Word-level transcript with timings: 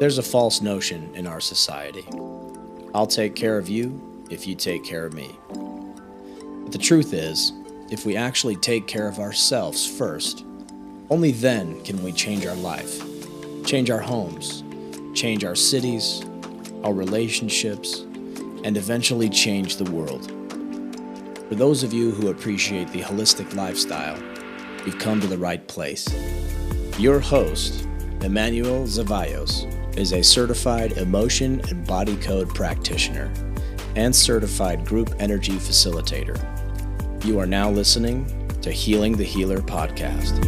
There's 0.00 0.16
a 0.16 0.22
false 0.22 0.62
notion 0.62 1.14
in 1.14 1.26
our 1.26 1.40
society 1.40 2.06
I'll 2.94 3.06
take 3.06 3.36
care 3.36 3.58
of 3.58 3.68
you 3.68 4.26
if 4.30 4.46
you 4.46 4.54
take 4.54 4.82
care 4.82 5.04
of 5.04 5.12
me. 5.12 5.36
But 5.50 6.72
the 6.72 6.78
truth 6.78 7.12
is, 7.12 7.52
if 7.90 8.06
we 8.06 8.16
actually 8.16 8.56
take 8.56 8.86
care 8.86 9.06
of 9.06 9.18
ourselves 9.18 9.86
first, 9.86 10.46
only 11.10 11.32
then 11.32 11.84
can 11.84 12.02
we 12.02 12.12
change 12.12 12.46
our 12.46 12.56
life, 12.56 12.98
change 13.66 13.90
our 13.90 14.00
homes, 14.00 14.64
change 15.14 15.44
our 15.44 15.54
cities, 15.54 16.24
our 16.82 16.94
relationships, 16.94 18.00
and 18.64 18.78
eventually 18.78 19.28
change 19.28 19.76
the 19.76 19.90
world. 19.90 20.32
For 21.50 21.56
those 21.56 21.82
of 21.82 21.92
you 21.92 22.10
who 22.10 22.30
appreciate 22.30 22.88
the 22.88 23.02
holistic 23.02 23.54
lifestyle, 23.54 24.18
you've 24.86 24.98
come 24.98 25.20
to 25.20 25.26
the 25.26 25.36
right 25.36 25.68
place. 25.68 26.08
Your 26.98 27.20
host, 27.20 27.86
Emmanuel 28.22 28.84
Zavallos, 28.84 29.76
is 29.96 30.12
a 30.12 30.22
certified 30.22 30.92
emotion 30.92 31.60
and 31.68 31.86
body 31.86 32.16
code 32.16 32.48
practitioner 32.54 33.32
and 33.96 34.14
certified 34.14 34.84
group 34.84 35.14
energy 35.18 35.54
facilitator. 35.54 36.38
You 37.24 37.38
are 37.40 37.46
now 37.46 37.70
listening 37.70 38.26
to 38.62 38.70
Healing 38.70 39.16
the 39.16 39.24
Healer 39.24 39.58
podcast. 39.58 40.38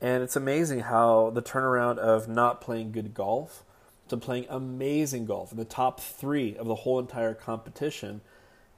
and 0.00 0.22
it's 0.22 0.36
amazing 0.36 0.80
how 0.80 1.30
the 1.30 1.42
turnaround 1.42 1.96
of 1.96 2.28
not 2.28 2.60
playing 2.60 2.92
good 2.92 3.14
golf 3.14 3.64
to 4.08 4.16
playing 4.18 4.44
amazing 4.50 5.24
golf 5.24 5.52
in 5.52 5.56
the 5.56 5.64
top 5.64 5.98
three 5.98 6.54
of 6.56 6.66
the 6.66 6.74
whole 6.74 6.98
entire 6.98 7.32
competition. 7.32 8.20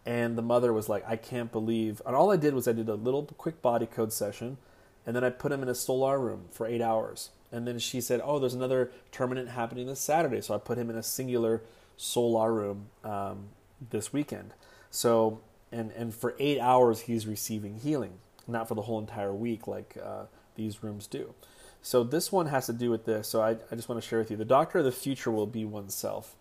And 0.06 0.39
the 0.39 0.43
mother 0.43 0.72
was 0.72 0.89
like, 0.89 1.03
I 1.09 1.16
can't 1.16 1.51
believe. 1.51 2.01
And 2.06 2.15
all 2.15 2.31
I 2.31 2.37
did 2.37 2.55
was 2.55 2.69
I 2.69 2.72
did 2.72 2.89
a 2.89 2.95
little 2.95 3.25
quick 3.25 3.62
body 3.62 3.87
code 3.87 4.12
session, 4.12 4.59
and 5.06 5.15
then 5.15 5.25
I 5.25 5.31
put 5.31 5.53
him 5.53 5.62
in 5.62 5.69
a 5.69 5.75
solar 5.75 6.19
room 6.19 6.47
for 6.50 6.66
eight 6.66 6.81
hours 6.81 7.31
and 7.54 7.69
then 7.69 7.78
she 7.78 8.00
said, 8.00 8.20
"Oh, 8.25 8.41
there's 8.41 8.54
another 8.54 8.91
tournament 9.12 9.48
happening 9.50 9.87
this 9.87 10.00
Saturday." 10.00 10.41
So 10.41 10.54
I 10.54 10.59
put 10.59 10.76
him 10.76 10.91
in 10.91 10.97
a 10.97 11.04
singular 11.04 11.62
solar 11.97 12.53
room 12.53 12.87
um, 13.04 13.50
this 13.91 14.12
weekend. 14.12 14.53
So 14.91 15.41
and 15.70 15.92
and 15.92 16.12
for 16.12 16.34
eight 16.41 16.59
hours 16.59 17.03
he's 17.03 17.28
receiving 17.28 17.78
healing, 17.78 18.15
not 18.48 18.66
for 18.66 18.75
the 18.75 18.82
whole 18.82 18.98
entire 18.98 19.32
week 19.32 19.69
like 19.69 19.97
uh, 20.03 20.25
these 20.56 20.82
rooms 20.82 21.06
do. 21.06 21.32
So 21.81 22.03
this 22.03 22.32
one 22.32 22.47
has 22.47 22.66
to 22.66 22.72
do 22.72 22.91
with 22.91 23.04
this. 23.04 23.28
So 23.28 23.41
I, 23.41 23.50
I 23.71 23.76
just 23.76 23.88
want 23.88 24.03
to 24.03 24.09
share 24.09 24.19
with 24.19 24.32
you: 24.32 24.36
the 24.36 24.44
doctor 24.44 24.81
of 24.81 24.84
the 24.84 24.92
future 24.92 25.31
will 25.31 25.47
be 25.47 25.65
oneself. 25.65 26.34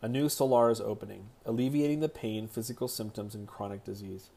A 0.00 0.08
new 0.08 0.30
solar 0.30 0.70
is 0.70 0.80
opening, 0.80 1.26
alleviating 1.44 2.00
the 2.00 2.08
pain, 2.08 2.48
physical 2.48 2.88
symptoms, 2.88 3.34
and 3.34 3.46
chronic 3.46 3.84
disease. 3.84 4.30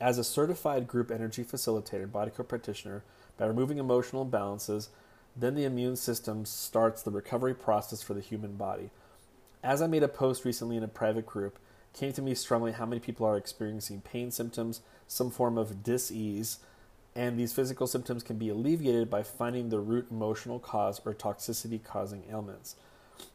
As 0.00 0.16
a 0.16 0.24
certified 0.24 0.88
group 0.88 1.10
energy 1.10 1.44
facilitator, 1.44 2.10
body 2.10 2.30
code 2.30 2.48
practitioner, 2.48 3.02
by 3.36 3.46
removing 3.46 3.78
emotional 3.78 4.24
imbalances 4.24 4.88
then 5.36 5.54
the 5.54 5.64
immune 5.64 5.96
system 5.96 6.44
starts 6.44 7.02
the 7.02 7.10
recovery 7.10 7.54
process 7.54 8.02
for 8.02 8.14
the 8.14 8.20
human 8.20 8.56
body. 8.56 8.90
As 9.62 9.82
I 9.82 9.86
made 9.86 10.02
a 10.02 10.08
post 10.08 10.44
recently 10.44 10.76
in 10.76 10.82
a 10.82 10.88
private 10.88 11.26
group, 11.26 11.58
came 11.92 12.12
to 12.12 12.22
me 12.22 12.34
strongly 12.34 12.72
how 12.72 12.86
many 12.86 13.00
people 13.00 13.26
are 13.26 13.36
experiencing 13.36 14.00
pain 14.00 14.30
symptoms, 14.30 14.80
some 15.06 15.30
form 15.30 15.58
of 15.58 15.82
dis-ease, 15.82 16.58
and 17.14 17.38
these 17.38 17.52
physical 17.52 17.86
symptoms 17.86 18.22
can 18.22 18.38
be 18.38 18.48
alleviated 18.48 19.10
by 19.10 19.22
finding 19.22 19.68
the 19.68 19.80
root 19.80 20.06
emotional 20.10 20.58
cause 20.58 21.00
or 21.04 21.12
toxicity 21.12 21.82
causing 21.82 22.24
ailments. 22.30 22.76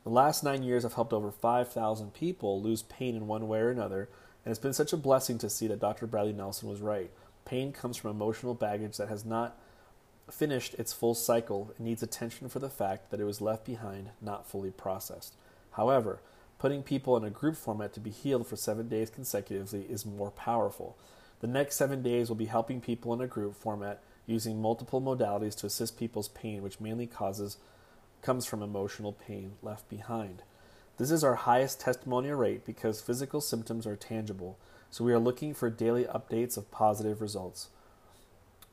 The 0.04 0.10
last 0.10 0.44
nine 0.44 0.64
years, 0.64 0.86
I've 0.86 0.94
helped 0.94 1.14
over 1.14 1.32
5,000 1.32 2.14
people 2.14 2.62
lose 2.62 2.84
pain 2.84 3.16
in 3.16 3.28
one 3.28 3.48
way 3.48 3.60
or 3.60 3.70
another, 3.70 4.10
and 4.46 4.52
it's 4.52 4.60
been 4.60 4.74
such 4.74 4.94
a 4.94 4.98
blessing 4.98 5.38
to 5.40 5.50
see 5.50 5.68
that 5.68 5.80
Dr. 5.80 6.06
Bradley 6.06 6.32
Nelson 6.32 6.70
was 6.70 6.80
right. 6.80 7.10
Pain 7.44 7.72
comes 7.72 7.98
from 7.98 8.12
emotional 8.12 8.54
baggage 8.54 8.98
that 8.98 9.10
has 9.10 9.26
not 9.26 9.58
finished 10.30 10.76
its 10.76 10.94
full 10.94 11.16
cycle, 11.16 11.72
it 11.72 11.82
needs 11.82 12.02
attention 12.02 12.50
for 12.50 12.60
the 12.60 12.70
fact 12.70 13.12
that 13.12 13.20
it 13.20 13.26
was 13.26 13.42
left 13.42 13.66
behind, 13.66 14.10
not 14.22 14.48
fully 14.48 14.72
processed. 14.72 15.36
However, 15.72 16.20
putting 16.58 16.84
people 16.84 17.18
in 17.18 17.24
a 17.24 17.30
group 17.30 17.56
format 17.56 17.94
to 17.94 18.00
be 18.00 18.10
healed 18.10 18.48
for 18.48 18.56
seven 18.56 18.88
days 18.88 19.10
consecutively 19.10 19.82
is 19.82 20.06
more 20.06 20.32
powerful. 20.32 20.98
The 21.42 21.48
next 21.48 21.76
seven 21.76 22.02
days 22.02 22.30
will 22.30 22.36
be 22.36 22.46
helping 22.46 22.82
people 22.82 23.14
in 23.14 23.22
a 23.22 23.28
group 23.28 23.56
format 23.56 24.02
using 24.26 24.62
multiple 24.62 25.02
modalities 25.02 25.56
to 25.58 25.68
assist 25.68 26.00
people's 26.00 26.30
pain, 26.30 26.64
which 26.64 26.80
mainly 26.80 27.08
causes 27.08 27.58
comes 28.22 28.46
from 28.46 28.64
emotional 28.64 29.12
pain 29.12 29.54
left 29.62 29.88
behind. 29.90 30.42
This 30.98 31.12
is 31.12 31.24
our 31.24 31.36
highest 31.36 31.82
testimonial 31.82 32.38
rate 32.38 32.66
because 32.66 33.02
physical 33.02 33.42
symptoms 33.42 33.86
are 33.86 33.96
tangible, 33.96 34.58
so 34.90 35.04
we 35.04 35.12
are 35.12 35.20
looking 35.20 35.54
for 35.54 35.70
daily 35.70 36.06
updates 36.06 36.58
of 36.58 36.72
positive 36.72 37.22
results. 37.22 37.70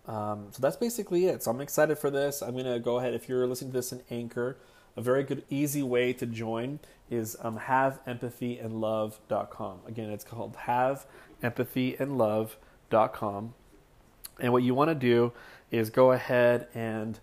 Um, 0.07 0.47
so 0.51 0.61
that's 0.61 0.77
basically 0.77 1.27
it. 1.27 1.43
So 1.43 1.51
I'm 1.51 1.61
excited 1.61 1.99
for 1.99 2.11
this. 2.11 2.43
I'm 2.43 2.53
going 2.53 2.65
to 2.65 2.79
go 2.79 2.99
ahead, 2.99 3.13
if 3.15 3.29
you're 3.29 3.45
listening 3.47 3.73
to 3.73 3.79
this 3.79 3.93
in 3.93 4.03
Anchor, 4.11 4.57
a 4.97 5.03
very 5.03 5.25
good, 5.25 5.43
easy 5.49 5.83
way 5.83 6.13
to 6.15 6.27
join 6.27 6.81
is 7.11 7.37
um, 7.41 7.59
haveempathyandlove.com. 7.59 9.81
Again, 9.87 10.11
it's 10.11 10.25
called 10.25 10.57
haveempathyandlove.com. 10.67 13.55
And 14.41 14.53
what 14.53 14.63
you 14.63 14.75
want 14.75 14.91
to 14.91 14.95
do 14.95 15.33
is 15.71 15.89
go 15.91 16.13
ahead 16.13 16.69
and 16.75 17.19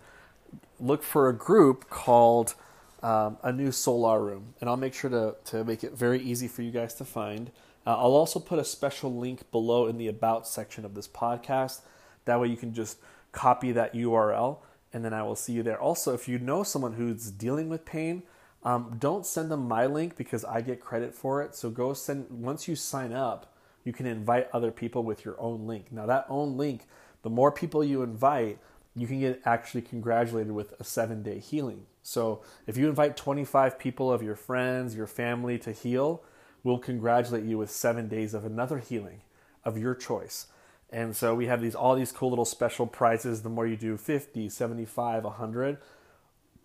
look 0.79 1.01
for 1.03 1.29
a 1.29 1.33
group 1.33 1.89
called 1.89 2.53
um, 3.01 3.37
a 3.43 3.51
new 3.51 3.71
solar 3.71 4.21
room. 4.21 4.53
And 4.59 4.69
I'll 4.69 4.77
make 4.77 4.93
sure 4.93 5.09
to, 5.09 5.35
to 5.51 5.63
make 5.63 5.83
it 5.83 5.93
very 5.93 6.21
easy 6.21 6.47
for 6.47 6.61
you 6.61 6.71
guys 6.71 6.93
to 6.95 7.05
find. 7.05 7.51
Uh, 7.85 7.95
I'll 7.95 8.15
also 8.15 8.39
put 8.39 8.59
a 8.59 8.65
special 8.65 9.15
link 9.15 9.49
below 9.51 9.87
in 9.87 9.97
the 9.97 10.07
About 10.07 10.47
section 10.47 10.85
of 10.85 10.95
this 10.95 11.07
podcast 11.07 11.81
that 12.25 12.39
way 12.39 12.47
you 12.47 12.57
can 12.57 12.73
just 12.73 12.99
copy 13.31 13.71
that 13.71 13.93
URL 13.93 14.59
and 14.93 15.03
then 15.05 15.13
I 15.13 15.23
will 15.23 15.35
see 15.35 15.53
you 15.53 15.63
there. 15.63 15.79
Also, 15.79 16.13
if 16.13 16.27
you 16.27 16.39
know 16.39 16.63
someone 16.63 16.93
who's 16.93 17.29
dealing 17.29 17.69
with 17.69 17.85
pain, 17.85 18.23
um, 18.63 18.97
don't 18.99 19.25
send 19.25 19.51
them 19.51 19.67
my 19.67 19.85
link 19.85 20.15
because 20.15 20.43
I 20.43 20.61
get 20.61 20.81
credit 20.81 21.13
for 21.13 21.41
it. 21.41 21.55
So 21.55 21.69
go 21.69 21.93
send, 21.93 22.29
once 22.29 22.67
you 22.67 22.75
sign 22.75 23.13
up, 23.13 23.55
you 23.83 23.93
can 23.93 24.05
invite 24.05 24.49
other 24.51 24.71
people 24.71 25.03
with 25.03 25.23
your 25.23 25.39
own 25.39 25.67
link. 25.67 25.91
Now, 25.91 26.05
that 26.07 26.25
own 26.29 26.57
link 26.57 26.85
The 27.21 27.29
more 27.29 27.51
people 27.51 27.83
you 27.83 28.01
invite, 28.01 28.59
you 28.95 29.05
can 29.05 29.19
get 29.19 29.41
actually 29.45 29.81
congratulated 29.81 30.53
with 30.53 30.73
a 30.79 30.83
seven 30.83 31.21
day 31.21 31.39
healing. 31.39 31.85
So 32.09 32.41
if 32.65 32.75
you 32.75 32.89
invite 32.89 33.15
25 33.15 33.77
people 33.77 34.11
of 34.11 34.23
your 34.23 34.35
friends, 34.35 34.95
your 34.95 35.05
family 35.05 35.59
to 35.59 35.71
heal, 35.71 36.23
we'll 36.63 36.79
congratulate 36.79 37.43
you 37.43 37.59
with 37.59 37.69
seven 37.69 38.07
days 38.07 38.33
of 38.33 38.45
another 38.45 38.79
healing 38.79 39.21
of 39.63 39.77
your 39.77 39.93
choice. 39.93 40.47
And 40.89 41.15
so 41.15 41.35
we 41.35 41.45
have 41.45 41.61
these 41.61 41.75
all 41.75 41.95
these 41.95 42.11
cool 42.11 42.29
little 42.29 42.45
special 42.45 42.87
prizes. 42.87 43.43
The 43.43 43.49
more 43.49 43.67
you 43.67 43.77
do 43.77 43.95
50, 43.95 44.49
75, 44.49 45.23
100, 45.23 45.77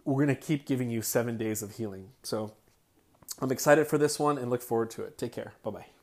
we're 0.06 0.24
going 0.24 0.34
to 0.34 0.42
keep 0.42 0.64
giving 0.64 0.88
you 0.88 1.02
seven 1.02 1.36
days 1.36 1.62
of 1.62 1.76
healing. 1.76 2.08
So 2.22 2.54
I'm 3.38 3.52
excited 3.52 3.86
for 3.86 3.98
this 3.98 4.18
one 4.18 4.38
and 4.38 4.48
look 4.48 4.62
forward 4.62 4.90
to 4.92 5.02
it. 5.02 5.18
Take 5.18 5.32
care. 5.32 5.52
Bye 5.62 5.70
bye. 5.70 5.93